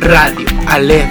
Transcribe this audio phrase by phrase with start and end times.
[0.00, 1.08] Radio, Alef,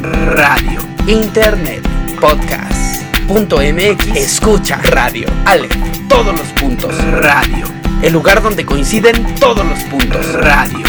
[0.00, 1.82] Radio, Internet,
[2.20, 5.76] Podcast, punto MX, escucha, Radio, Alef,
[6.08, 7.66] todos los puntos, Radio,
[8.00, 10.84] el lugar donde coinciden todos los puntos, Radio.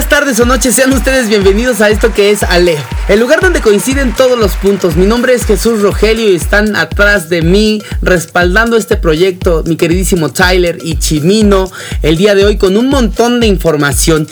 [0.00, 3.60] Días, tardes o noches, sean ustedes bienvenidos a esto que es Ale, el lugar donde
[3.60, 4.96] coinciden todos los puntos.
[4.96, 10.30] Mi nombre es Jesús Rogelio y están atrás de mí respaldando este proyecto mi queridísimo
[10.30, 14.26] Tyler y Chimino el día de hoy con un montón de información.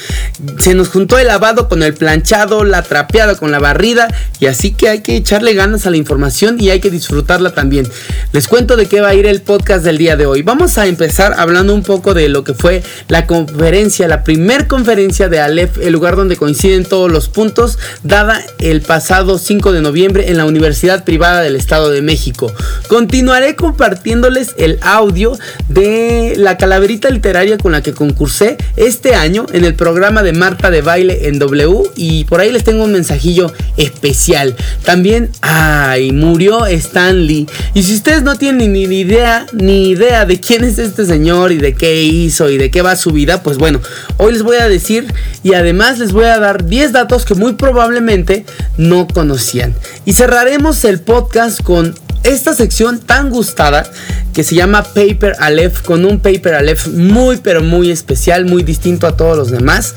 [0.58, 4.08] Se nos juntó el lavado con el planchado, la trapeada con la barrida
[4.40, 7.86] y así que hay que echarle ganas a la información y hay que disfrutarla también.
[8.32, 10.40] Les cuento de qué va a ir el podcast del día de hoy.
[10.40, 15.28] Vamos a empezar hablando un poco de lo que fue la conferencia, la primer conferencia
[15.28, 20.36] de El lugar donde coinciden todos los puntos, dada el pasado 5 de noviembre en
[20.36, 22.52] la Universidad Privada del Estado de México.
[22.88, 25.36] Continuaré compartiéndoles el audio
[25.68, 30.70] de la calaverita literaria con la que concursé este año en el programa de Marta
[30.70, 34.54] de Baile en W y por ahí les tengo un mensajillo especial.
[34.84, 37.46] También, ay, murió Stanley.
[37.74, 41.58] Y si ustedes no tienen ni idea, ni idea de quién es este señor y
[41.58, 43.80] de qué hizo y de qué va su vida, pues bueno,
[44.16, 47.54] hoy les voy a decir y además les voy a dar 10 datos que muy
[47.54, 48.44] probablemente
[48.76, 49.74] no conocían.
[50.04, 53.90] Y cerraremos el podcast con esta sección tan gustada
[54.32, 59.06] que se llama Paper Aleph con un Paper Aleph muy pero muy especial, muy distinto
[59.06, 59.94] a todos los demás.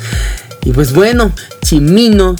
[0.64, 1.33] Y pues bueno,
[1.64, 2.36] Chimino,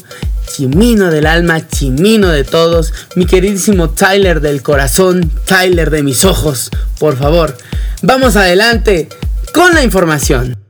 [0.48, 6.70] Chimino del alma, Chimino de todos, mi queridísimo Tyler del corazón, Tyler de mis ojos,
[7.00, 7.58] por favor,
[8.04, 9.10] vamos adelante
[9.54, 10.61] con la información.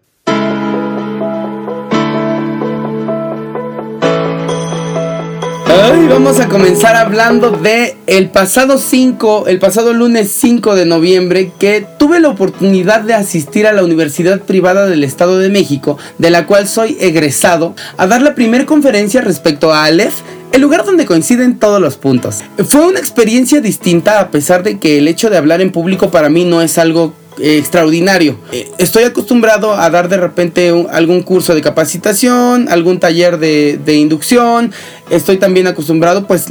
[5.72, 11.54] Hoy vamos a comenzar hablando de el pasado 5, el pasado lunes 5 de noviembre
[11.58, 16.30] que tuve la oportunidad de asistir a la Universidad Privada del Estado de México, de
[16.30, 20.16] la cual soy egresado, a dar la primera conferencia respecto a Aleph
[20.52, 22.40] el lugar donde coinciden todos los puntos.
[22.68, 26.28] Fue una experiencia distinta a pesar de que el hecho de hablar en público para
[26.28, 28.38] mí no es algo extraordinario.
[28.78, 34.72] Estoy acostumbrado a dar de repente algún curso de capacitación, algún taller de, inducción.
[35.10, 36.48] Estoy también acostumbrado pues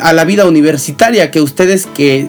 [0.00, 2.28] a la vida universitaria que ustedes que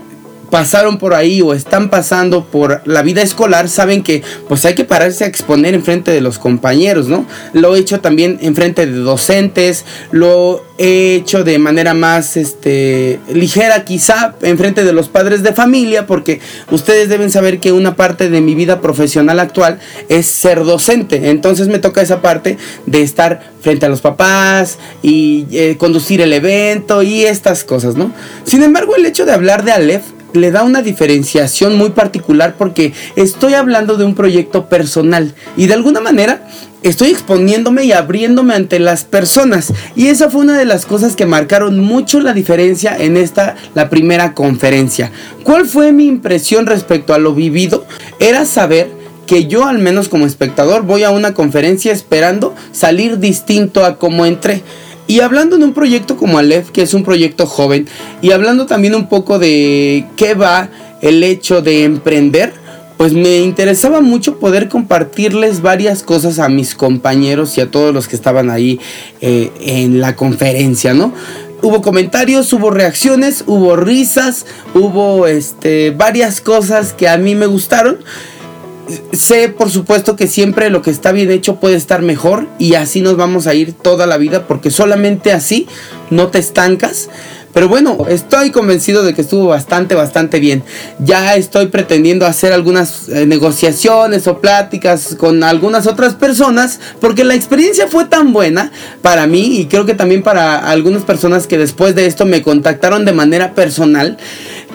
[0.53, 4.85] pasaron por ahí o están pasando por la vida escolar saben que pues hay que
[4.85, 7.25] pararse a exponer en frente de los compañeros, ¿no?
[7.53, 13.19] Lo he hecho también en frente de docentes, lo he hecho de manera más este
[13.33, 16.39] ligera quizá en frente de los padres de familia porque
[16.69, 21.67] ustedes deben saber que una parte de mi vida profesional actual es ser docente, entonces
[21.67, 27.01] me toca esa parte de estar frente a los papás y eh, conducir el evento
[27.01, 28.13] y estas cosas, ¿no?
[28.43, 32.93] Sin embargo, el hecho de hablar de Aleph le da una diferenciación muy particular porque
[33.15, 36.47] estoy hablando de un proyecto personal y de alguna manera
[36.81, 41.25] estoy exponiéndome y abriéndome ante las personas y esa fue una de las cosas que
[41.25, 45.11] marcaron mucho la diferencia en esta la primera conferencia.
[45.43, 47.85] ¿Cuál fue mi impresión respecto a lo vivido?
[48.19, 53.85] Era saber que yo al menos como espectador voy a una conferencia esperando salir distinto
[53.85, 54.63] a como entré.
[55.07, 57.87] Y hablando de un proyecto como Aleph, que es un proyecto joven,
[58.21, 60.69] y hablando también un poco de qué va
[61.01, 62.53] el hecho de emprender,
[62.97, 68.07] pues me interesaba mucho poder compartirles varias cosas a mis compañeros y a todos los
[68.07, 68.79] que estaban ahí
[69.19, 71.13] eh, en la conferencia, ¿no?
[71.61, 77.99] Hubo comentarios, hubo reacciones, hubo risas, hubo este, varias cosas que a mí me gustaron
[79.11, 83.01] sé por supuesto que siempre lo que está bien hecho puede estar mejor y así
[83.01, 85.67] nos vamos a ir toda la vida porque solamente así
[86.09, 87.09] no te estancas.
[87.53, 90.63] Pero bueno, estoy convencido de que estuvo bastante, bastante bien.
[90.97, 97.35] Ya estoy pretendiendo hacer algunas eh, negociaciones o pláticas con algunas otras personas porque la
[97.35, 98.71] experiencia fue tan buena
[99.03, 103.05] para mí y creo que también para algunas personas que después de esto me contactaron
[103.05, 104.17] de manera personal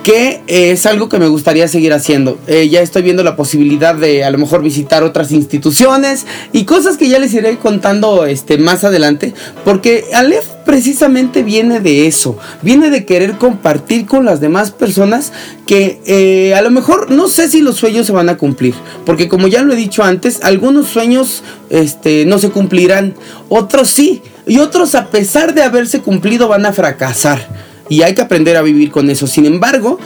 [0.02, 2.38] que es algo que me gustaría seguir haciendo.
[2.46, 6.96] Eh, ya estoy viendo la posibilidad de a lo mejor visitar otras instituciones y cosas
[6.96, 9.34] que ya les iré contando este, más adelante,
[9.64, 15.32] porque Aleph precisamente viene de eso, viene de querer compartir con las demás personas
[15.66, 18.74] que eh, a lo mejor no sé si los sueños se van a cumplir,
[19.06, 23.14] porque como ya lo he dicho antes, algunos sueños este, no se cumplirán,
[23.48, 28.22] otros sí, y otros a pesar de haberse cumplido van a fracasar y hay que
[28.22, 29.26] aprender a vivir con eso.
[29.26, 29.98] Sin embargo,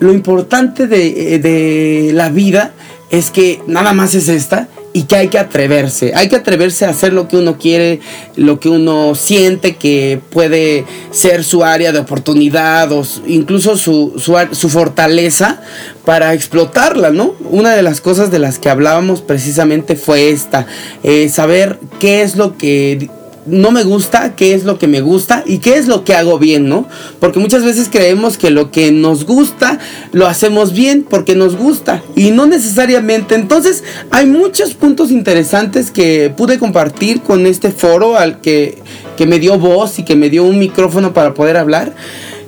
[0.00, 2.72] lo importante de, eh, de la vida
[3.10, 6.12] es que nada más es esta y que hay que atreverse.
[6.14, 8.00] Hay que atreverse a hacer lo que uno quiere,
[8.36, 14.68] lo que uno siente que puede ser su área de oportunidad o incluso su, su,
[14.68, 15.60] fortaleza
[16.04, 17.34] para explotarla, ¿no?
[17.50, 20.66] Una de las cosas de las que hablábamos precisamente fue esta,
[21.02, 23.08] eh, saber qué es lo que
[23.48, 26.38] no me gusta, qué es lo que me gusta y qué es lo que hago
[26.38, 26.86] bien, ¿no?
[27.20, 29.78] Porque muchas veces creemos que lo que nos gusta
[30.12, 33.34] lo hacemos bien porque nos gusta y no necesariamente.
[33.34, 38.78] Entonces hay muchos puntos interesantes que pude compartir con este foro al que,
[39.16, 41.94] que me dio voz y que me dio un micrófono para poder hablar.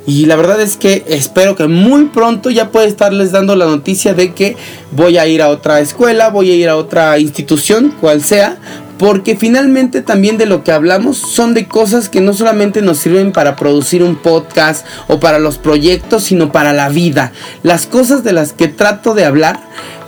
[0.06, 4.14] Y la verdad es que espero que muy pronto ya pueda estarles dando la noticia
[4.14, 4.56] de que
[4.92, 8.58] voy a ir a otra escuela, voy a ir a otra institución, cual sea,
[9.00, 13.32] porque finalmente también de lo que hablamos son de cosas que no solamente nos sirven
[13.32, 17.32] para producir un podcast o para los proyectos, sino para la vida.
[17.62, 19.58] Las cosas de las que trato de hablar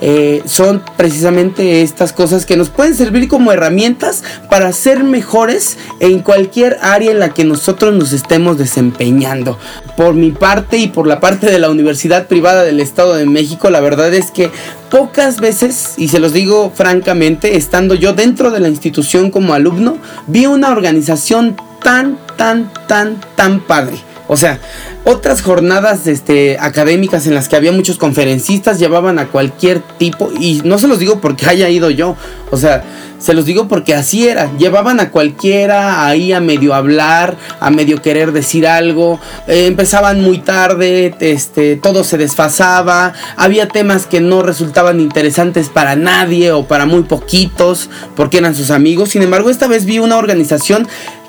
[0.02, 6.18] eh, son precisamente estas cosas que nos pueden servir como herramientas para ser mejores en
[6.18, 9.58] cualquier área en la que nosotros nos estemos desempeñando.
[9.96, 13.70] Por mi parte y por la parte de la Universidad Privada del Estado de México,
[13.70, 14.50] la verdad es que
[14.92, 19.96] pocas veces, y se los digo francamente, estando yo dentro de la institución como alumno,
[20.26, 23.96] vi una organización tan, tan, tan, tan padre.
[24.32, 24.58] O sea,
[25.04, 30.62] otras jornadas este, académicas en las que había muchos conferencistas llevaban a cualquier tipo, y
[30.64, 32.16] no se los digo porque haya ido yo,
[32.50, 32.82] o sea,
[33.22, 34.50] se los digo porque así era.
[34.58, 39.20] Llevaban a cualquiera ahí a medio hablar, a medio querer decir algo.
[39.46, 43.12] Eh, empezaban muy tarde, este, todo se desfasaba.
[43.36, 48.72] Había temas que no resultaban interesantes para nadie o para muy poquitos porque eran sus
[48.72, 49.10] amigos.
[49.10, 50.88] Sin embargo, esta vez vi una organización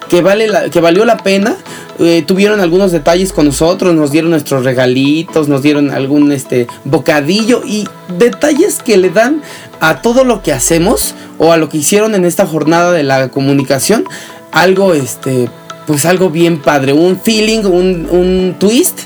[0.10, 1.56] que, vale la, que valió la pena.
[2.00, 7.62] Eh, tuvieron algunos detalles con nosotros, nos dieron nuestros regalitos, nos dieron algún este, bocadillo
[7.66, 9.44] y detalles que le dan
[9.80, 13.30] a todo lo que hacemos o a lo que hicieron en esta jornada de la
[13.30, 14.06] comunicación,
[14.52, 15.50] algo este,
[15.86, 19.02] pues algo bien padre, un feeling, un, un twist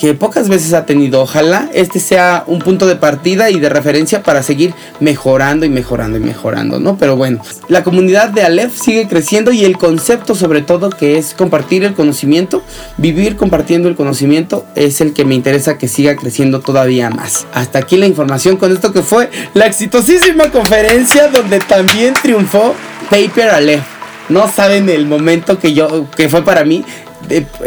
[0.00, 1.20] que pocas veces ha tenido.
[1.20, 6.16] Ojalá este sea un punto de partida y de referencia para seguir mejorando y mejorando
[6.16, 6.96] y mejorando, ¿no?
[6.96, 11.34] Pero bueno, la comunidad de Aleph sigue creciendo y el concepto sobre todo que es
[11.34, 12.62] compartir el conocimiento,
[12.96, 17.46] vivir compartiendo el conocimiento es el que me interesa que siga creciendo todavía más.
[17.52, 22.74] Hasta aquí la información con esto que fue la exitosísima conferencia donde también triunfó
[23.10, 23.84] Paper Aleph.
[24.30, 26.86] No saben el momento que yo que fue para mí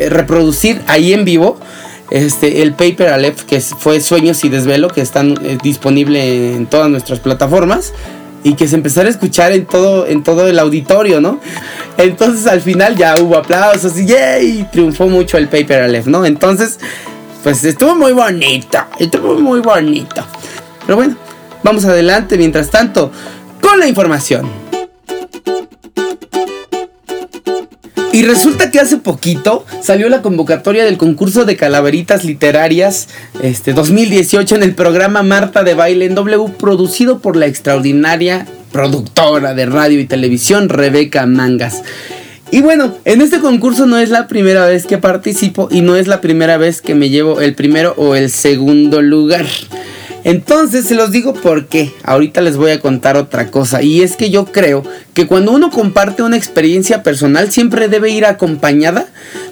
[0.10, 1.60] reproducir ahí en vivo
[2.12, 6.90] este, el Paper Aleph, que fue Sueños y Desvelo, que están eh, disponible en todas
[6.90, 7.94] nuestras plataformas
[8.44, 11.40] y que se empezara a escuchar en todo, en todo el auditorio, ¿no?
[11.98, 14.68] Entonces al final ya hubo aplausos y ¡yay!
[14.72, 16.26] triunfó mucho el Paper Aleph, ¿no?
[16.26, 16.80] Entonces,
[17.42, 20.24] pues estuvo muy bonito, estuvo muy bonito.
[20.86, 21.16] Pero bueno,
[21.64, 23.12] vamos adelante mientras tanto
[23.62, 24.63] con la información.
[28.14, 33.08] Y resulta que hace poquito salió la convocatoria del concurso de calaveritas literarias
[33.42, 39.56] este 2018 en el programa Marta de Baile en W producido por la extraordinaria productora
[39.56, 41.82] de radio y televisión Rebeca Mangas.
[42.52, 46.06] Y bueno, en este concurso no es la primera vez que participo y no es
[46.06, 49.48] la primera vez que me llevo el primero o el segundo lugar.
[50.24, 54.30] Entonces se los digo porque ahorita les voy a contar otra cosa y es que
[54.30, 54.84] yo creo
[55.14, 59.08] que cuando uno comparte una experiencia personal siempre debe ir acompañada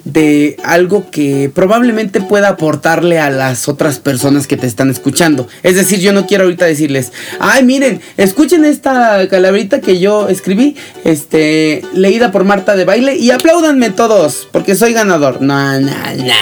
[0.05, 5.47] de algo que probablemente pueda aportarle a las otras personas que te están escuchando.
[5.61, 10.77] Es decir, yo no quiero ahorita decirles, ay miren, escuchen esta calaverita que yo escribí,
[11.03, 15.41] este, leída por Marta de baile y apláudanme todos porque soy ganador.
[15.41, 16.33] No, no, no,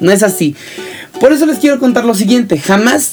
[0.00, 0.54] no es así.
[1.20, 3.12] Por eso les quiero contar lo siguiente, jamás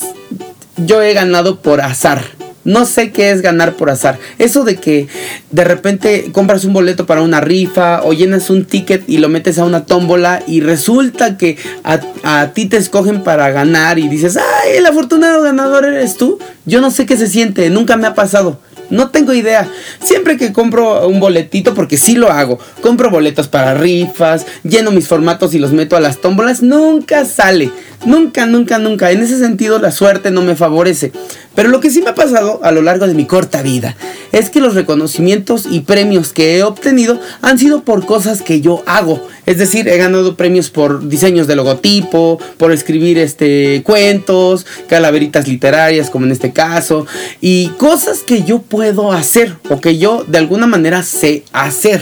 [0.77, 2.23] yo he ganado por azar.
[2.65, 4.17] No sé qué es ganar por azar.
[4.39, 5.07] Eso de que
[5.51, 9.59] de repente compras un boleto para una rifa o llenas un ticket y lo metes
[9.59, 14.77] a una tómbola y resulta que a, ti te escogen para ganar y dices, ay,
[14.77, 16.39] el afortunado ganador eres tú.
[16.65, 18.59] Yo no sé qué se siente, nunca me ha pasado.
[18.89, 19.67] No tengo idea.
[20.01, 25.07] Siempre que compro un boletito, porque sí lo hago, compro boletos para rifas, lleno mis
[25.07, 27.71] formatos y los meto a las tómbolas, nunca sale.
[28.05, 29.11] Nunca, nunca, nunca.
[29.11, 31.11] En ese sentido la suerte no me favorece.
[31.55, 33.95] Pero lo que sí me ha pasado a lo largo de mi corta vida
[34.31, 38.83] es que los reconocimientos y premios que he obtenido han sido por cosas que yo
[38.87, 39.25] hago.
[39.45, 46.09] Es decir, he ganado premios por diseños de logotipo, por escribir este cuentos, calaveritas literarias
[46.09, 47.05] como en este caso
[47.39, 52.01] y cosas que yo puedo hacer o que yo de alguna manera sé hacer.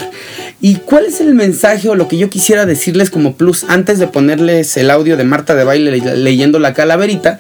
[0.61, 4.07] ¿Y cuál es el mensaje o lo que yo quisiera decirles como plus antes de
[4.07, 7.39] ponerles el audio de Marta de baile leyendo la calaverita?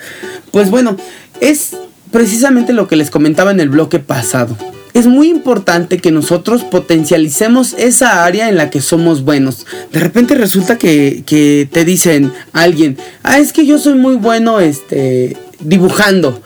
[0.51, 0.97] Pues bueno,
[1.39, 1.75] es
[2.09, 4.57] precisamente lo que les comentaba en el bloque pasado.
[4.93, 9.67] Es muy importante que nosotros potencialicemos esa área en la que somos buenos.
[9.93, 14.59] De repente resulta que, que te dicen alguien, ah, es que yo soy muy bueno
[14.59, 16.41] este, dibujando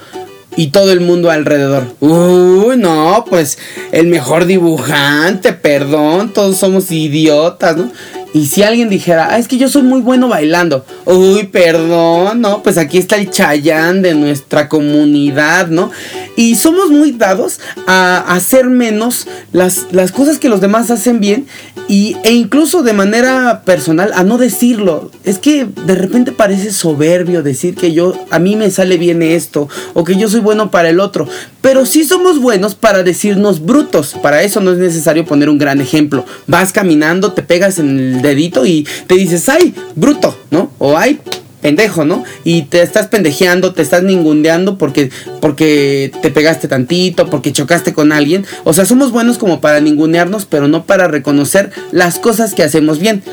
[0.57, 1.95] y todo el mundo alrededor.
[1.99, 3.57] Uy, no, pues
[3.91, 7.91] el mejor dibujante, perdón, todos somos idiotas, ¿no?
[8.35, 10.85] Y si alguien dijera, ah, es que yo soy muy bueno bailando.
[11.05, 15.89] Uy, perdón, no, pues aquí está el chayán de nuestra comunidad, ¿no?
[16.35, 21.47] Y somos muy dados a hacer menos las, las cosas que los demás hacen bien
[21.87, 25.11] y, e incluso de manera personal a no decirlo.
[25.23, 29.69] Es que de repente parece soberbio decir que yo, a mí me sale bien esto
[29.93, 31.25] o que yo soy bueno para el otro.
[31.61, 34.15] Pero sí somos buenos para decirnos brutos.
[34.21, 36.25] Para eso no es necesario poner un gran ejemplo.
[36.47, 40.71] Vas caminando, te pegas en el dedito y te dices, ay, bruto, ¿no?
[40.79, 41.19] O ay,
[41.65, 42.23] pendejo, ¿no?
[42.43, 45.09] Y te estás pendejeando, te estás ningundeando porque,
[45.41, 48.45] porque te pegaste tantito, porque chocaste con alguien.
[48.65, 52.99] O sea, somos buenos como para ningunearnos, pero no para reconocer las cosas que hacemos
[52.99, 53.23] bien.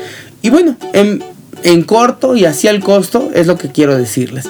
[0.41, 1.23] Y bueno, en,
[1.63, 4.45] en corto y así al costo es lo que quiero decirles.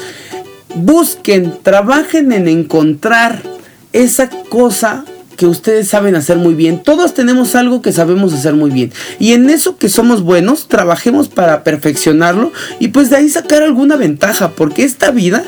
[0.75, 3.43] Busquen, trabajen en encontrar
[3.91, 5.03] esa cosa
[5.35, 6.81] que ustedes saben hacer muy bien.
[6.83, 8.91] Todos tenemos algo que sabemos hacer muy bien.
[9.19, 13.95] Y en eso que somos buenos, trabajemos para perfeccionarlo y pues de ahí sacar alguna
[13.95, 14.51] ventaja.
[14.51, 15.43] Porque esta vida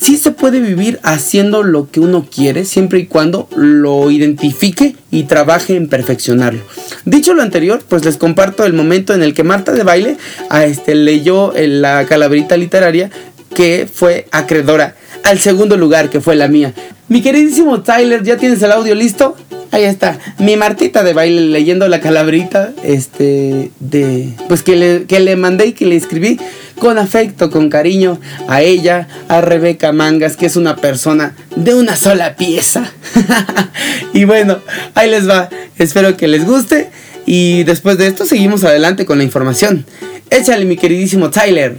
[0.00, 5.24] sí se puede vivir haciendo lo que uno quiere, siempre y cuando lo identifique y
[5.24, 6.60] trabaje en perfeccionarlo.
[7.04, 10.16] Dicho lo anterior, pues les comparto el momento en el que Marta de Baile
[10.48, 13.10] a este, leyó la calaverita literaria
[13.54, 16.72] que fue acreedora al segundo lugar, que fue la mía.
[17.08, 19.36] Mi queridísimo Tyler, ¿ya tienes el audio listo?
[19.72, 20.18] Ahí está.
[20.38, 25.66] Mi Martita de baile leyendo la calabrita, este, de, pues que le, que le mandé
[25.66, 26.40] y que le escribí
[26.78, 31.94] con afecto, con cariño a ella, a Rebeca Mangas, que es una persona de una
[31.94, 32.92] sola pieza.
[34.12, 34.58] y bueno,
[34.94, 35.48] ahí les va.
[35.78, 36.90] Espero que les guste.
[37.26, 39.86] Y después de esto seguimos adelante con la información.
[40.30, 41.76] Échale, mi queridísimo Tyler.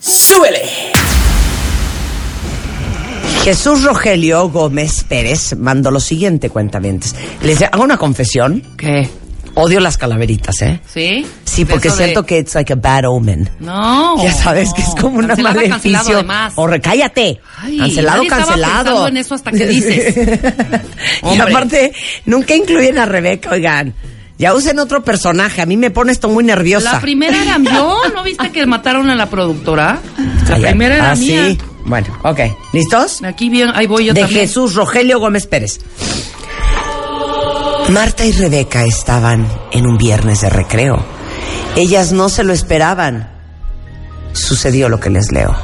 [0.00, 0.87] ¡Súbele!
[3.48, 7.14] Jesús Rogelio Gómez Pérez mandó lo siguiente, cuentamientos.
[7.42, 8.62] Les hago una confesión.
[8.76, 9.08] ¿Qué?
[9.54, 10.82] Odio las calaveritas, ¿eh?
[10.86, 11.24] ¿Sí?
[11.44, 13.48] Sí, porque siento que it's like a bad omen.
[13.58, 14.22] No.
[14.22, 16.26] Ya sabes que es como una maleficio.
[16.56, 17.40] O recállate.
[17.56, 18.84] Ay, cancelado, nadie estaba cancelado.
[18.84, 20.14] pensando en eso hasta que dices.
[21.34, 21.94] y aparte,
[22.26, 23.94] nunca incluyen a Rebeca, oigan.
[24.36, 25.62] Ya usen otro personaje.
[25.62, 26.92] A mí me pone esto muy nerviosa.
[26.92, 28.02] La primera era yo.
[28.14, 30.00] ¿No viste que mataron a la productora?
[30.50, 31.46] La Ay, primera era ah, mía.
[31.48, 31.58] sí.
[31.88, 32.40] Bueno, ok.
[32.72, 33.22] ¿Listos?
[33.24, 34.42] Aquí bien, ahí voy yo de también.
[34.42, 35.80] Jesús Rogelio Gómez Pérez.
[37.88, 41.02] Marta y Rebeca estaban en un viernes de recreo.
[41.76, 43.30] Ellas no se lo esperaban.
[44.34, 45.56] Sucedió lo que les leo.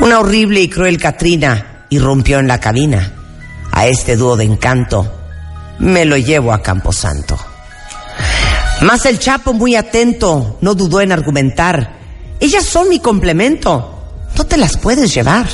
[0.00, 3.12] Una horrible y cruel Katrina irrumpió en la cabina.
[3.70, 5.08] A este dúo de encanto
[5.78, 7.38] me lo llevo a Camposanto.
[8.82, 11.96] Más el Chapo, muy atento, no dudó en argumentar.
[12.40, 13.93] Ellas son mi complemento.
[14.36, 15.46] No te las puedes llevar.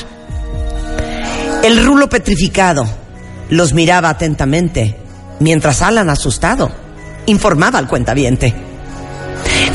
[1.62, 2.86] El rulo petrificado
[3.50, 4.96] los miraba atentamente,
[5.40, 6.70] mientras Alan, asustado,
[7.26, 8.54] informaba al cuentaviente.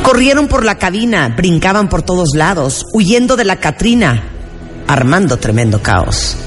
[0.02, 4.24] Corrieron por la cabina, brincaban por todos lados, huyendo de la Catrina,
[4.88, 6.38] armando tremendo caos.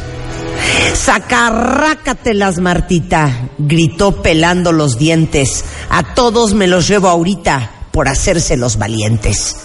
[0.94, 5.64] Sacarrácatelas, Martita, gritó pelando los dientes.
[5.90, 9.56] A todos me los llevo ahorita por hacerse los valientes.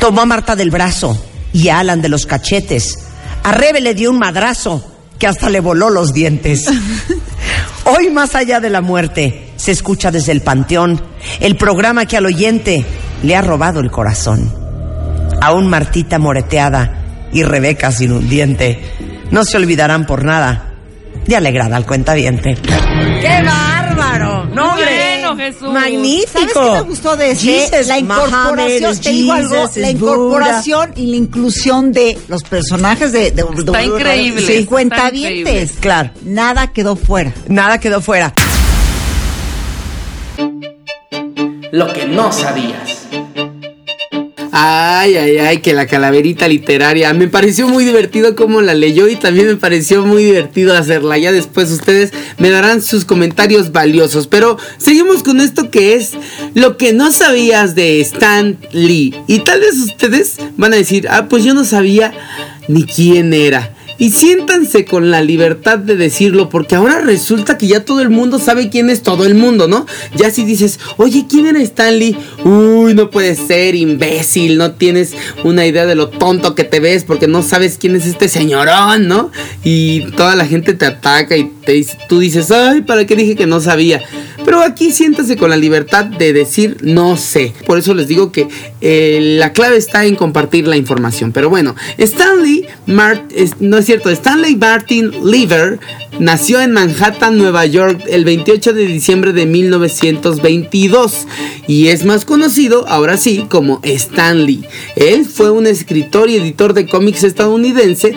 [0.00, 1.18] Tomó a Marta del brazo
[1.56, 2.98] y a Alan de los cachetes.
[3.42, 4.84] A Rebe le dio un madrazo
[5.18, 6.66] que hasta le voló los dientes.
[7.84, 11.02] Hoy más allá de la muerte se escucha desde el panteón
[11.40, 12.84] el programa que al oyente
[13.22, 14.52] le ha robado el corazón.
[15.40, 18.92] Aún Martita moreteada y Rebeca sin un diente
[19.30, 20.74] no se olvidarán por nada
[21.26, 22.56] de alegrar al cuentaviente.
[25.34, 25.72] Jesús.
[25.72, 26.38] ¡Magnífico!
[26.38, 27.40] ¿Sabes qué me gustó de ese?
[27.70, 33.12] Jesus, la incorporación, Mohammed, te digo algo, la incorporación y la inclusión de los personajes
[33.12, 35.40] de, de, de- Está increíble, sí, está cuentavientes.
[35.40, 35.70] increíble.
[35.80, 36.10] Claro.
[36.22, 37.32] Nada quedó fuera.
[37.48, 38.32] Nada quedó fuera.
[41.72, 42.95] Lo que no sabías.
[44.58, 47.12] Ay, ay, ay, que la calaverita literaria.
[47.12, 51.18] Me pareció muy divertido cómo la leyó y también me pareció muy divertido hacerla.
[51.18, 54.28] Ya después ustedes me darán sus comentarios valiosos.
[54.28, 56.12] Pero seguimos con esto que es
[56.54, 59.14] lo que no sabías de Stan Lee.
[59.26, 62.14] Y tal vez ustedes van a decir, ah, pues yo no sabía
[62.66, 63.75] ni quién era.
[63.98, 68.38] Y siéntanse con la libertad de decirlo, porque ahora resulta que ya todo el mundo
[68.38, 69.86] sabe quién es todo el mundo, ¿no?
[70.16, 72.16] Ya si dices, oye, ¿quién era Stanley?
[72.44, 75.12] Uy, no puede ser, imbécil, no tienes
[75.44, 79.08] una idea de lo tonto que te ves porque no sabes quién es este señorón,
[79.08, 79.30] ¿no?
[79.64, 83.46] Y toda la gente te ataca y te tú dices, ay, ¿para qué dije que
[83.46, 84.02] no sabía?
[84.46, 87.52] Pero aquí siéntase con la libertad de decir no sé.
[87.66, 88.46] Por eso les digo que
[88.80, 91.32] eh, la clave está en compartir la información.
[91.32, 95.80] Pero bueno, Stanley Martin, no es cierto, Stanley Martin Lever
[96.20, 101.26] nació en Manhattan, Nueva York, el 28 de diciembre de 1922
[101.66, 104.64] y es más conocido ahora sí como Stanley.
[104.94, 108.14] Él fue un escritor y editor de cómics estadounidense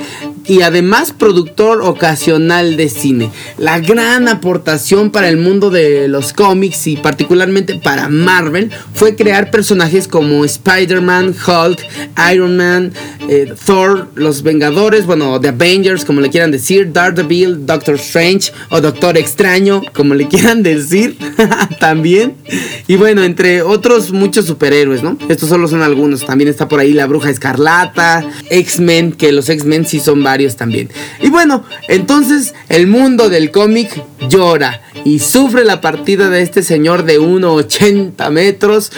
[0.50, 3.30] y además productor ocasional de cine.
[3.58, 9.52] La gran aportación para el mundo de los cómics y particularmente para Marvel fue crear
[9.52, 11.80] personajes como Spider-Man, Hulk,
[12.34, 12.92] Iron Man,
[13.30, 18.82] eh, Thor, los Vengadores, bueno, The Avengers, como le quieran decir, Daredevil, Doctor Strange o
[18.82, 21.16] Doctor Extraño, como le quieran decir,
[21.80, 22.34] también.
[22.88, 25.16] Y bueno, entre otros muchos superhéroes, ¿no?
[25.30, 26.26] Estos solo son algunos.
[26.26, 30.90] También está por ahí la Bruja Escarlata, X-Men, que los X-Men sí son varios también.
[31.22, 37.04] Y bueno, entonces el mundo del cómic llora y sufre la partida de este señor
[37.04, 38.92] de 1,80 metros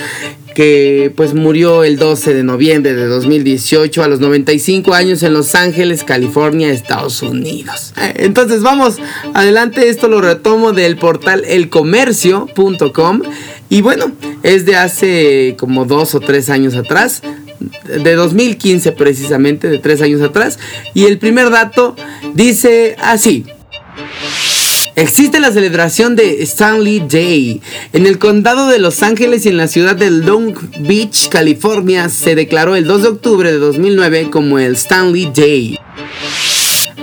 [0.54, 5.56] que pues murió el 12 de noviembre de 2018 a los 95 años en Los
[5.56, 7.94] Ángeles, California, Estados Unidos.
[8.16, 8.98] Entonces vamos
[9.34, 13.22] adelante, esto lo retomo del portal elcomercio.com
[13.70, 14.12] y bueno,
[14.44, 17.22] es de hace como dos o tres años atrás
[17.84, 20.60] de 2015 precisamente, de tres años atrás.
[20.94, 21.96] Y el primer dato
[22.34, 23.46] dice así.
[24.96, 27.62] Existe la celebración de Stanley Day.
[27.94, 32.36] En el condado de Los Ángeles y en la ciudad de Long Beach, California, se
[32.36, 35.80] declaró el 2 de octubre de 2009 como el Stanley Day.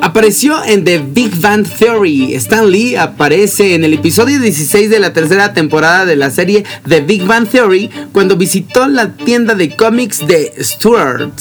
[0.01, 2.35] Apareció en The Big Bang Theory.
[2.35, 7.01] Stan Lee aparece en el episodio 16 de la tercera temporada de la serie The
[7.01, 11.33] Big Bang Theory cuando visitó la tienda de cómics de Stuart.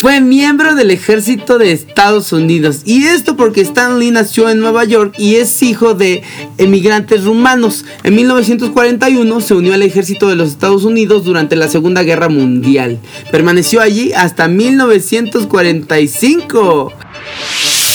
[0.00, 4.82] Fue miembro del ejército de Estados Unidos y esto porque Stan Lee nació en Nueva
[4.84, 6.24] York y es hijo de
[6.58, 7.84] emigrantes rumanos.
[8.02, 12.98] En 1941 se unió al ejército de los Estados Unidos durante la Segunda Guerra Mundial.
[13.30, 16.92] Permaneció allí hasta 1945.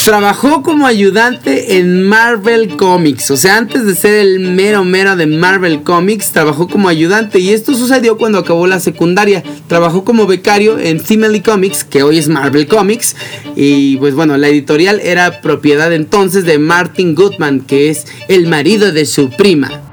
[0.04, 5.26] Trabajó como ayudante en Marvel Comics, o sea, antes de ser el mero mero de
[5.26, 9.42] Marvel Comics, trabajó como ayudante y esto sucedió cuando acabó la secundaria.
[9.66, 13.16] Trabajó como becario en Family Comics, que hoy es Marvel Comics,
[13.54, 18.92] y pues bueno, la editorial era propiedad entonces de Martin Goodman, que es el marido
[18.92, 19.87] de su prima.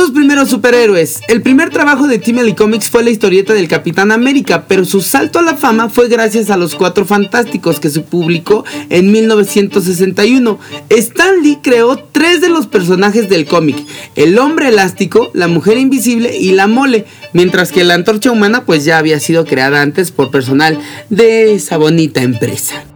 [0.00, 1.20] Sus primeros superhéroes.
[1.28, 5.38] El primer trabajo de Timely Comics fue la historieta del Capitán América, pero su salto
[5.38, 10.58] a la fama fue gracias a los Cuatro Fantásticos que se publicó en 1961.
[10.88, 13.76] Stan Lee creó tres de los personajes del cómic:
[14.16, 18.86] el Hombre Elástico, la Mujer Invisible y la Mole, mientras que la Antorcha Humana pues
[18.86, 20.78] ya había sido creada antes por personal
[21.10, 22.86] de esa bonita empresa.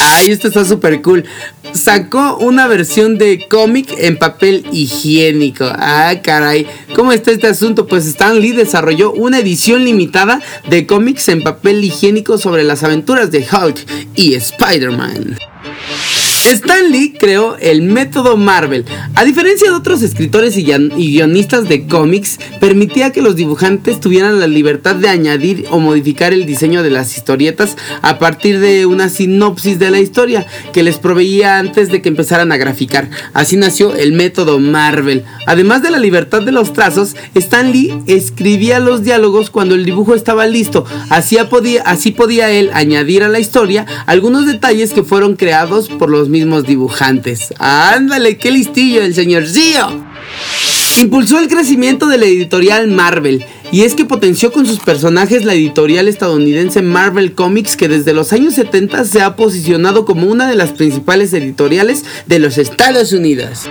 [0.00, 1.24] Ay, esto está súper cool.
[1.72, 5.64] Sacó una versión de cómic en papel higiénico.
[5.64, 6.66] Ah, caray.
[6.94, 7.86] ¿Cómo está este asunto?
[7.86, 13.30] Pues Stan Lee desarrolló una edición limitada de cómics en papel higiénico sobre las aventuras
[13.30, 15.36] de Hulk y Spider-Man.
[16.52, 18.86] Stan Lee creó el método Marvel.
[19.14, 24.46] A diferencia de otros escritores y guionistas de cómics, permitía que los dibujantes tuvieran la
[24.46, 29.78] libertad de añadir o modificar el diseño de las historietas a partir de una sinopsis
[29.78, 33.10] de la historia que les proveía antes de que empezaran a graficar.
[33.34, 35.24] Así nació el método Marvel.
[35.46, 40.14] Además de la libertad de los trazos, Stan Lee escribía los diálogos cuando el dibujo
[40.14, 40.86] estaba listo.
[41.10, 46.08] Así podía, así podía él añadir a la historia algunos detalles que fueron creados por
[46.08, 47.54] los mismos dibujantes.
[47.58, 50.04] Ándale, qué listillo el señor Zio.
[51.00, 55.54] Impulsó el crecimiento de la editorial Marvel y es que potenció con sus personajes la
[55.54, 60.56] editorial estadounidense Marvel Comics que desde los años 70 se ha posicionado como una de
[60.56, 63.68] las principales editoriales de los Estados Unidos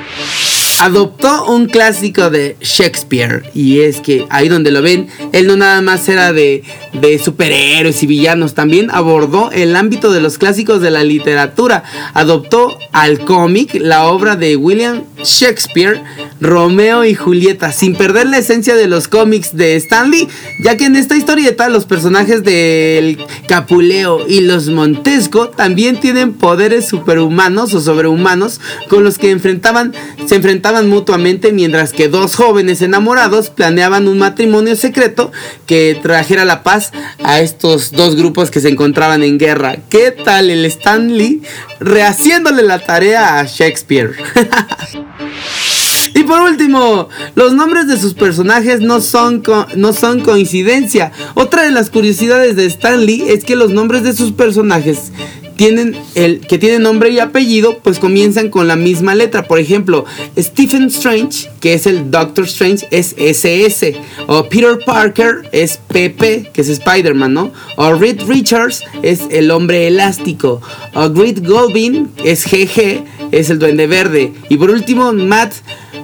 [0.80, 3.44] adoptó un clásico de Shakespeare.
[3.54, 6.64] Y es que ahí donde lo ven, él no nada más era de,
[6.94, 11.84] de, superhéroes y villanos, también abordó el ámbito de los clásicos de la literatura.
[12.14, 16.02] Adoptó al cómic la obra de William Shakespeare
[16.40, 20.28] Romeo y Julieta, sin perder la esencia de los cómics de Stanley,
[20.64, 26.88] ya que en esta historieta los personajes del Capuleo y los Montesco también tienen poderes
[26.88, 29.94] superhumanos o sobrehumanos con los que enfrentaban,
[30.26, 35.32] se enfrentaban mutuamente mientras que dos jóvenes enamorados planeaban un matrimonio secreto
[35.66, 36.92] que trajera la paz
[37.24, 39.78] a estos dos grupos que se encontraban en guerra.
[39.90, 41.42] ¿Qué tal el Stanley
[41.80, 44.12] rehaciéndole la tarea a Shakespeare?
[46.18, 49.44] Y por último, los nombres de sus personajes no son,
[49.76, 51.12] no son coincidencia.
[51.36, 55.12] Otra de las curiosidades de Stanley es que los nombres de sus personajes
[55.58, 59.48] tienen el que tienen nombre y apellido, pues comienzan con la misma letra.
[59.48, 60.06] Por ejemplo,
[60.38, 63.96] Stephen Strange, que es el Doctor Strange, es SS.
[64.26, 67.52] O Peter Parker es PP, que es Spider-Man, ¿no?
[67.76, 70.62] O Reed Richards es el hombre elástico.
[70.96, 74.34] O Grit Goldwyn es GG, es el duende verde.
[74.50, 75.54] Y por último, Matt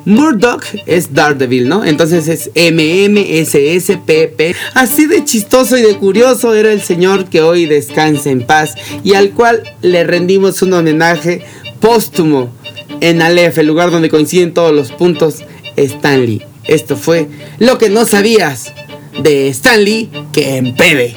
[0.06, 1.86] Murdoch es Daredevil, ¿no?
[1.86, 4.56] Entonces es MMSSPP.
[4.74, 9.13] Así de chistoso y de curioso era el señor que hoy descansa en paz y
[9.13, 11.44] al cual le rendimos un homenaje
[11.80, 12.52] póstumo
[13.02, 15.44] en Aleph, el lugar donde coinciden todos los puntos
[15.76, 16.44] Stanley.
[16.66, 17.28] Esto fue
[17.60, 18.74] lo que no sabías
[19.22, 21.16] de Stanley que empede.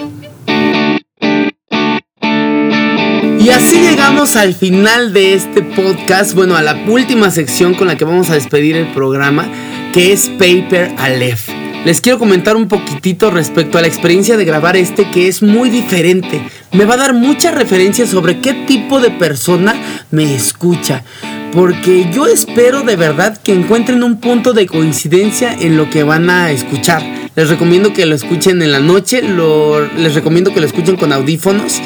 [3.46, 7.96] Y así llegamos al final de este podcast, bueno, a la última sección con la
[7.96, 9.46] que vamos a despedir el programa,
[9.92, 11.48] que es Paper Aleph.
[11.84, 15.70] Les quiero comentar un poquitito respecto a la experiencia de grabar este que es muy
[15.70, 16.42] diferente.
[16.72, 19.76] Me va a dar mucha referencia sobre qué tipo de persona
[20.10, 21.04] me escucha.
[21.52, 26.30] Porque yo espero de verdad que encuentren un punto de coincidencia en lo que van
[26.30, 27.04] a escuchar.
[27.36, 31.80] Les recomiendo que lo escuchen en la noche, les recomiendo que lo escuchen con audífonos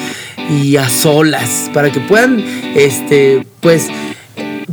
[0.51, 2.43] y a solas para que puedan
[2.75, 3.87] este pues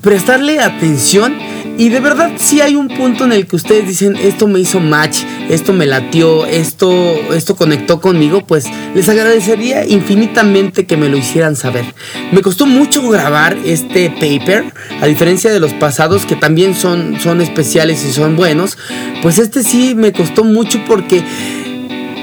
[0.03, 1.37] prestarle atención
[1.79, 4.81] y de verdad si hay un punto en el que ustedes dicen esto me hizo
[4.81, 6.93] match, esto me latió, esto
[7.33, 11.85] esto conectó conmigo, pues les agradecería infinitamente que me lo hicieran saber.
[12.33, 17.41] Me costó mucho grabar este paper, a diferencia de los pasados que también son son
[17.41, 18.77] especiales y son buenos,
[19.23, 21.23] pues este sí me costó mucho porque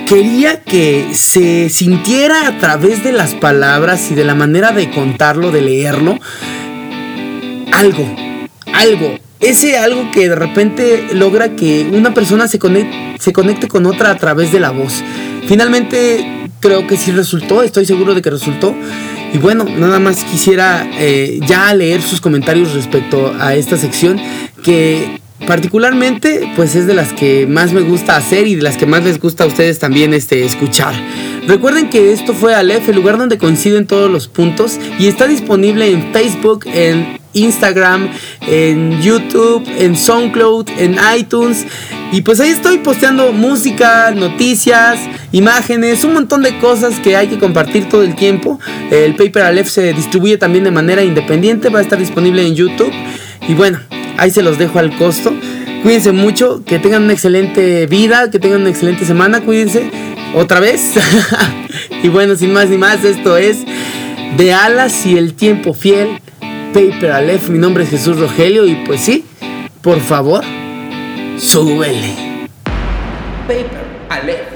[0.06, 5.52] quería que se sintiera a través de las palabras y de la manera de contarlo,
[5.52, 6.20] de leerlo,
[7.72, 8.16] algo,
[8.74, 9.18] algo.
[9.40, 14.12] Ese algo que de repente logra que una persona se conecte, se conecte con otra
[14.12, 15.04] a través de la voz.
[15.48, 18.76] Finalmente creo que sí resultó, estoy seguro de que resultó.
[19.34, 24.20] Y bueno, nada más quisiera eh, ya leer sus comentarios respecto a esta sección
[24.64, 28.86] que particularmente pues es de las que más me gusta hacer y de las que
[28.86, 30.94] más les gusta a ustedes también este, escuchar.
[31.48, 35.92] Recuerden que esto fue Aleph, el lugar donde coinciden todos los puntos y está disponible
[35.92, 38.10] en Facebook, en Instagram,
[38.48, 41.66] en YouTube, en SoundCloud, en iTunes.
[42.12, 44.98] Y pues ahí estoy posteando música, noticias,
[45.32, 48.60] imágenes, un montón de cosas que hay que compartir todo el tiempo.
[48.90, 52.92] El Paper Aleph se distribuye también de manera independiente, va a estar disponible en YouTube.
[53.48, 53.80] Y bueno,
[54.18, 55.34] ahí se los dejo al costo.
[55.84, 59.92] Cuídense mucho, que tengan una excelente vida, que tengan una excelente semana, cuídense
[60.34, 60.94] otra vez.
[62.04, 63.64] y bueno, sin más ni más, esto es
[64.38, 66.20] De Alas y el Tiempo Fiel,
[66.74, 67.50] Paper Aleph.
[67.50, 69.26] Mi nombre es Jesús Rogelio y pues sí,
[69.82, 70.44] por favor,
[71.38, 72.14] súbele.
[73.48, 74.55] Paper Aleph.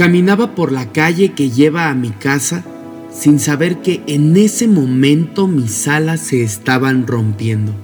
[0.00, 2.64] Caminaba por la calle que lleva a mi casa
[3.12, 7.74] sin saber que en ese momento mis alas se estaban rompiendo.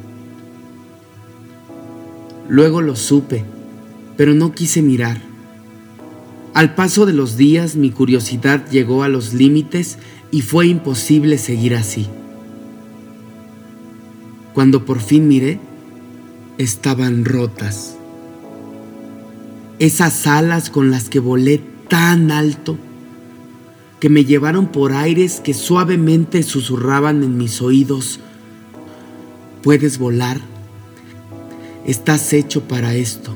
[2.48, 3.44] Luego lo supe,
[4.16, 5.20] pero no quise mirar.
[6.54, 9.98] Al paso de los días mi curiosidad llegó a los límites
[10.30, 12.06] y fue imposible seguir así.
[14.54, 15.60] Cuando por fin miré,
[16.56, 17.98] estaban rotas.
[19.78, 22.78] Esas alas con las que volé tan alto
[24.00, 28.20] que me llevaron por aires que suavemente susurraban en mis oídos.
[29.62, 30.40] Puedes volar.
[31.86, 33.34] Estás hecho para esto.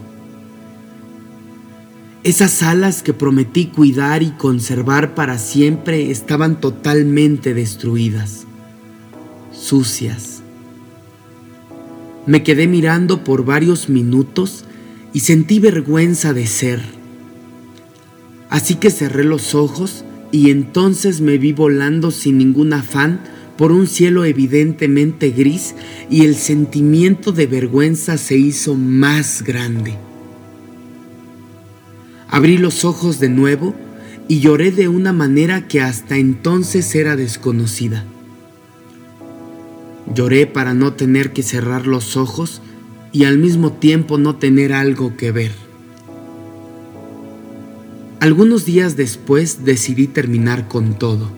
[2.23, 8.45] Esas alas que prometí cuidar y conservar para siempre estaban totalmente destruidas,
[9.53, 10.43] sucias.
[12.27, 14.67] Me quedé mirando por varios minutos
[15.15, 17.00] y sentí vergüenza de ser
[18.51, 23.21] Así que cerré los ojos y entonces me vi volando sin ningún afán
[23.57, 25.75] por un cielo evidentemente gris
[26.11, 29.95] y el sentimiento de vergüenza se hizo más grande.
[32.29, 33.75] Abrí los ojos de nuevo
[34.29, 38.05] y lloré de una manera que hasta entonces era desconocida.
[40.13, 42.63] Lloré para no tener que cerrar los ojos
[43.13, 45.70] y al mismo tiempo no tener algo que ver.
[48.21, 51.31] Algunos días después decidí terminar con todo.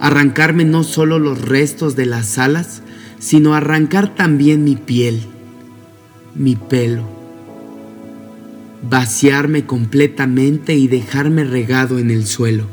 [0.00, 2.82] Arrancarme no solo los restos de las alas,
[3.20, 5.20] sino arrancar también mi piel,
[6.34, 7.04] mi pelo.
[8.90, 12.66] Vaciarme completamente y dejarme regado en el suelo.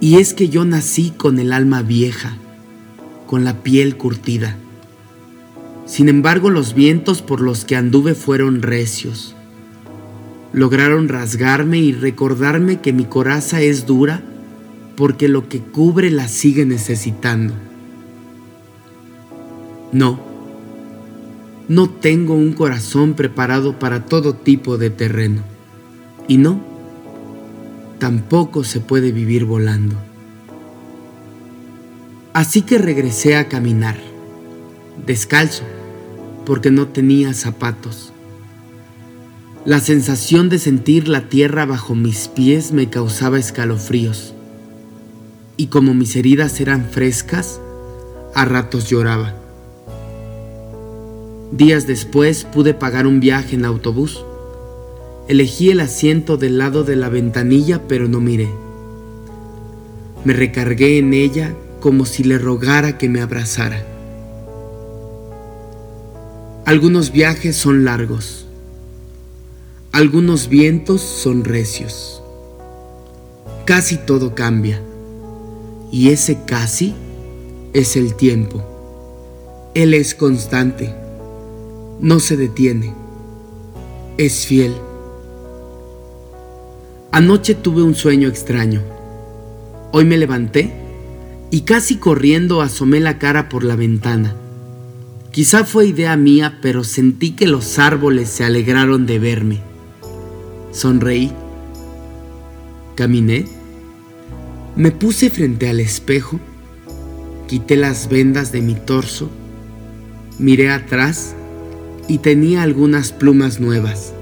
[0.00, 2.36] Y es que yo nací con el alma vieja,
[3.28, 4.56] con la piel curtida.
[5.86, 9.36] Sin embargo, los vientos por los que anduve fueron recios
[10.52, 14.22] lograron rasgarme y recordarme que mi coraza es dura
[14.96, 17.54] porque lo que cubre la sigue necesitando.
[19.92, 20.20] No,
[21.68, 25.42] no tengo un corazón preparado para todo tipo de terreno.
[26.26, 26.60] Y no,
[27.98, 29.96] tampoco se puede vivir volando.
[32.32, 33.96] Así que regresé a caminar,
[35.06, 35.64] descalzo,
[36.44, 38.07] porque no tenía zapatos.
[39.68, 44.32] La sensación de sentir la tierra bajo mis pies me causaba escalofríos.
[45.58, 47.60] Y como mis heridas eran frescas,
[48.34, 49.34] a ratos lloraba.
[51.52, 54.24] Días después pude pagar un viaje en autobús.
[55.28, 58.48] Elegí el asiento del lado de la ventanilla, pero no miré.
[60.24, 63.84] Me recargué en ella como si le rogara que me abrazara.
[66.64, 68.47] Algunos viajes son largos
[69.98, 72.22] algunos vientos son recios.
[73.64, 74.80] Casi todo cambia.
[75.90, 76.94] Y ese casi
[77.72, 78.62] es el tiempo.
[79.74, 80.94] Él es constante.
[81.98, 82.94] No se detiene.
[84.18, 84.72] Es fiel.
[87.10, 88.82] Anoche tuve un sueño extraño.
[89.90, 90.72] Hoy me levanté
[91.50, 94.36] y casi corriendo asomé la cara por la ventana.
[95.32, 99.67] Quizá fue idea mía, pero sentí que los árboles se alegraron de verme.
[100.70, 101.32] Sonreí.
[102.94, 103.46] Caminé.
[104.76, 106.38] Me puse frente al espejo.
[107.46, 109.30] Quité las vendas de mi torso.
[110.38, 111.34] Miré atrás
[112.06, 114.12] y tenía algunas plumas nuevas.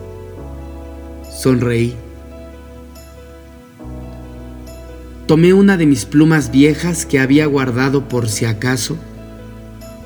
[1.31, 1.95] Sonreí.
[5.27, 8.97] Tomé una de mis plumas viejas que había guardado por si acaso,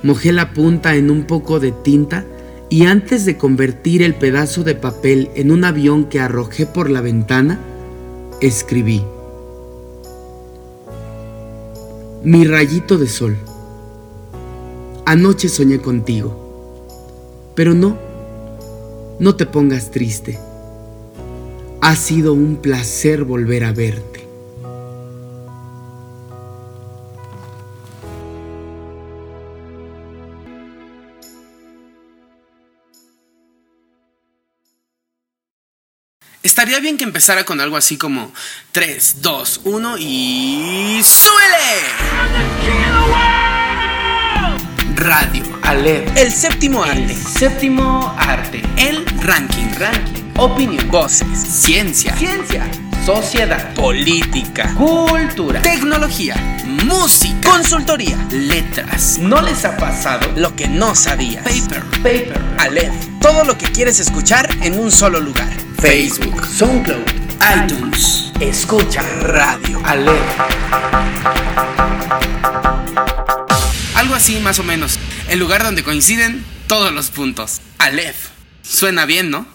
[0.02, 2.24] mojé la punta en un poco de tinta
[2.70, 7.00] y antes de convertir el pedazo de papel en un avión que arrojé por la
[7.00, 7.58] ventana,
[8.40, 9.02] escribí,
[12.22, 13.36] Mi rayito de sol,
[15.04, 16.36] anoche soñé contigo,
[17.56, 17.98] pero no,
[19.18, 20.38] no te pongas triste,
[21.80, 24.19] ha sido un placer volver a verte.
[36.42, 38.32] Estaría bien que empezara con algo así como
[38.72, 41.02] 3, 2, 1 y...
[41.04, 41.66] ¡Súbele!
[44.94, 52.70] Radio, Alep, el séptimo arte, séptimo arte, el ranking, ranking, opinión, voces, ciencia, ciencia,
[53.04, 56.36] sociedad, política, cultura, tecnología,
[56.86, 59.18] música, consultoría, letras.
[59.18, 61.44] ¿No les ha pasado lo que no sabías?
[61.44, 65.69] Paper, paper, Alep, todo lo que quieres escuchar en un solo lugar.
[65.80, 67.08] Facebook, SoundCloud,
[67.64, 68.30] iTunes.
[68.38, 70.40] Escucha Radio Alert.
[73.94, 74.98] Algo así más o menos.
[75.28, 77.62] El lugar donde coinciden todos los puntos.
[77.78, 78.28] Aleph.
[78.62, 79.46] Suena bien, ¿no?